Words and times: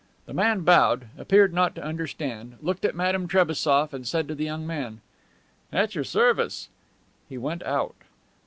The 0.25 0.33
man 0.33 0.61
bowed, 0.61 1.09
appeared 1.15 1.53
not 1.53 1.75
to 1.75 1.83
understand, 1.83 2.55
looked 2.59 2.85
at 2.85 2.95
Madame 2.95 3.27
Trebassof 3.27 3.93
and 3.93 4.07
said 4.07 4.27
to 4.29 4.33
the 4.33 4.43
young 4.45 4.65
man: 4.65 4.99
"At 5.71 5.93
your 5.93 6.03
service." 6.05 6.69
He 7.29 7.37
went 7.37 7.61
out. 7.61 7.95